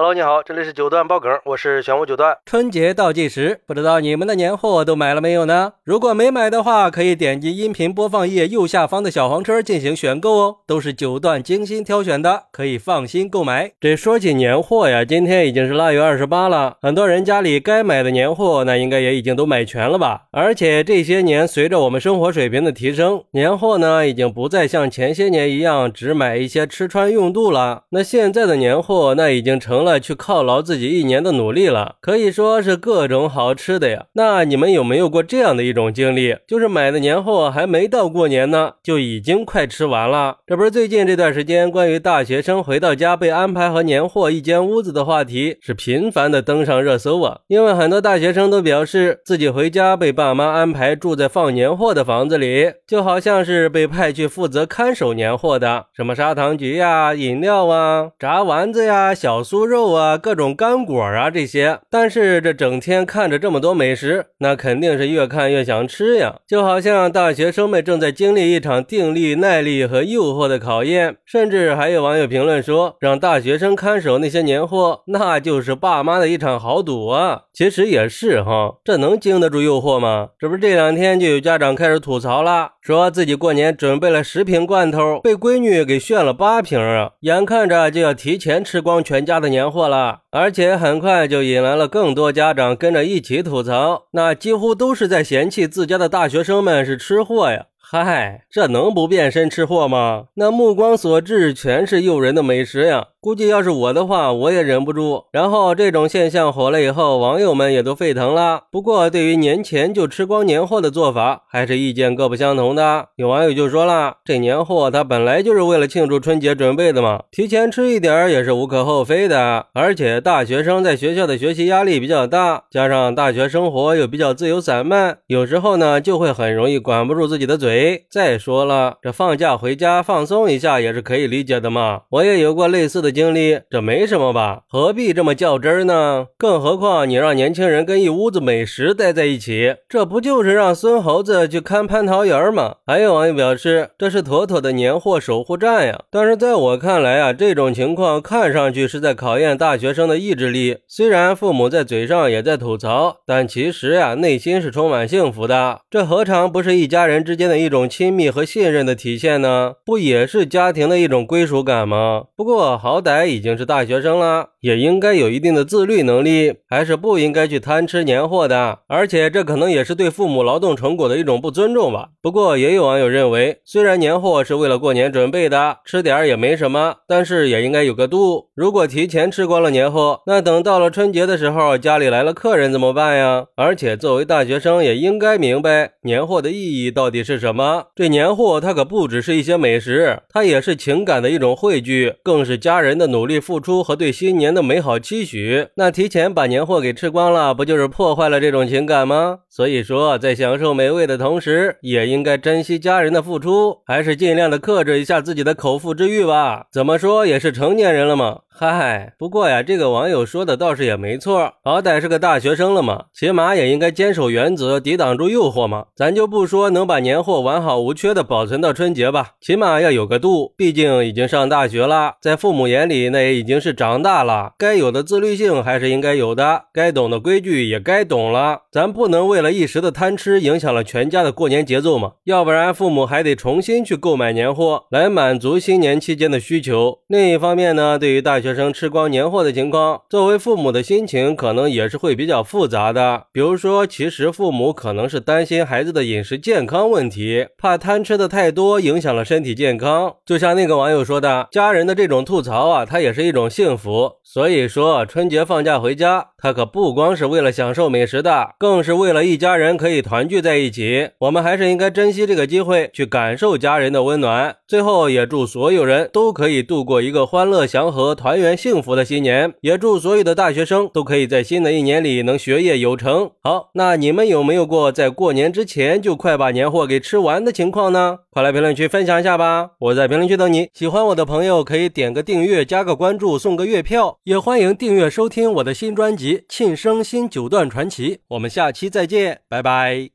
[0.00, 2.38] Hello，你好，这里是九段爆梗，我是玄武九段。
[2.46, 5.72] 春节倒计时，不知道你们的年货都买了没有呢？
[5.82, 13.72] 如果没买的话，可以点击音频播放页右下方的小黄车进行选购哦，都是九段精心挑选的，可以放心购买。
[13.80, 20.26] 这说起年货呀，今天已经是腊月二十八了，很多人家里该买的年货，那应该也已经都买全了吧？
[20.30, 27.82] 而且这些年随着我们生活水平的提升，年货呢已经不再像前些年一样只买一些吃穿用度了。
[27.88, 29.87] 那现在的年货，那已经成了。
[30.00, 34.06] 去犒劳自己一年的努力了，可以说是各种好吃的呀。
[34.14, 36.36] 那你们有没有过这样的一种经历？
[36.48, 40.38] 就是买的年货还没到过年呢，就已经快吃完了。
[40.48, 47.38] 这不是最近这段时间关于大学生回到家被安排和年货一间屋子的话题是频繁的登上热搜啊。
[47.46, 59.77] 因为很多大学生都表示自己回家被爸妈安排住在放年货的房子里，就好像是被派去负责看守年货的，什么砂糖橘呀、饮料啊、炸丸子呀、小酥肉。
[59.78, 61.78] 肉啊，各种干果啊，这些。
[61.88, 66.40] 但是这整天看着这么多美食，那肯定是越看越想吃呀。
[66.48, 71.18] 就好像大学生们正在经历一场定力、耐力和诱惑的考验。
[71.24, 77.42] 甚至还有网友评论说，让大学生看守那些年货，那就是爸妈的一场豪赌啊。
[77.54, 80.30] 其实也是哈，这能经得住诱惑吗？
[80.40, 89.57] 这不是这两天就有家长开始吐槽了，说自己过年准备了十瓶罐头，被闺女给炫了八瓶啊，眼看着就要提前吃光全家的年。
[89.58, 97.66] 年货了，而且很快就引来了更多家长跟着一起吐槽，那几乎都是在嫌弃自家的大学生们是吃货呀。
[97.90, 100.24] 嗨，这能不变身吃货吗？
[100.34, 103.06] 那目光所至全是诱人的美食呀！
[103.18, 105.24] 估计要是我的话，我也忍不住。
[105.32, 108.64] 然后这种现象火了以后，网友们也都沸腾了。
[108.70, 113.06] 不过，对于年前就吃光年货的做法，还是意见各不相同的。
[113.16, 119.66] 有网友就说了：“这年货它本来就是为了庆祝春节准备的嘛，提前吃一点也是无可厚非的。
[119.72, 132.00] 而且大学生在学校的学习压力比较大，加上大学生活又比较自由散漫，有时候呢就会很容易管不住自己的嘴。”哎再说了，这放假回家放松一下也是可以理解的嘛。
[132.10, 134.62] 我也有过类似的经历，这没什么吧？
[134.68, 136.26] 何必这么较真呢？
[136.36, 142.76] 更何况你让年轻人跟一屋子美食待在一起，这不就是让孙猴子去看蟠桃园吗？
[142.84, 146.00] 还有网友表示，这是妥妥的年货守护战呀。
[146.10, 150.78] 但是在我看来啊，这种情况看上去是在考验大学生的意志力。
[150.88, 155.82] 虽然父母在嘴上也在吐槽，但其实呀，内心是充满幸福的。
[155.88, 157.67] 这何尝不是一家人之间的一？
[157.68, 162.24] 一种亲密和信任的体现呢，不也是家庭的一种归属感吗？
[162.34, 168.78] 不过好歹已经是大学生了，也应该有一定的自律能力，还是不应该去贪吃年货的。
[168.88, 172.08] 而且这可能也是对父母劳动成果的一种不尊重吧。
[172.22, 178.48] 不过也有网友认为，虽然年货是为了过年准备的，吃点也没什么，但是也应该有个度。
[178.54, 183.44] 如果提前吃光了年货，那等到了春节的时候，家里来了客人怎么办呀？
[183.56, 187.57] 而且作为大学生，也应该明白年货的意义到底是什么。
[187.94, 195.66] 这年货它可不只是一些美食，它也是情感的一种汇聚，更是家人的努力付出和对新年的美好期许。
[195.74, 199.40] 那提前把年货给吃光了，不就是破坏了这种情感吗？
[199.48, 206.66] 所以说，在享受美味的同时，也应该珍惜家人的付出，还是尽量的克制一下自己的口腹之欲吧。
[206.72, 208.40] 怎么说也是成年人了嘛。
[208.60, 215.84] 嗨，不过呀，这个网友说的倒是也没错，好歹是个大学生了嘛，起码也应该坚守原则，抵挡住诱惑嘛。
[215.94, 228.62] 咱就不说能把年货完好无缺的保存到春节吧，起码要有个度，毕竟已经上大学了，在父母眼里那也已经是长大了，该有的自律性还是应该有的，该懂的规矩也该懂了。
[228.72, 236.98] 咱不能为了一时的贪吃，影响了全家的过年节奏嘛，要不然父母还得重新去购买年货来满足新年期间的需求。
[237.06, 238.47] 另一方面呢，对于大学。
[238.48, 243.24] 学生吃光年货的情况，作为父母的心情可能也是会比较复杂的。
[243.30, 250.14] 比如说，其实父母可能是担心孩子的饮食健康问题，怕贪吃的太多影响了身体健康。
[250.24, 254.12] 就像那个网友说的，家人的这种吐槽啊，它也是一种幸福。
[254.24, 261.10] 所以说，春节放假回家，他可不光是为了享受美食的，更是为了一家人可以团聚在一起。
[261.18, 264.56] 我们还是应该珍惜这个机会，去感受家人的温暖。
[264.66, 268.48] 最后，也祝所有人都可以度过一个欢乐祥和团团。
[268.48, 273.30] 圆幸福的新年，也祝所有的大学生都可以在新的一年里能学业有成。
[273.42, 278.20] 好，那你们有没有过在过年之前就快把年货给吃完的情况呢？
[278.30, 279.72] 快来评论区分享一下吧！
[279.80, 280.68] 我在评论区等你。
[280.72, 284.18] 喜欢我的朋友可以点个订阅，加个关注，送个月票。
[284.24, 288.14] 也欢迎订阅收听我的新专辑《庆生新九段传奇》。
[288.28, 290.08] 我们下期再见，拜拜。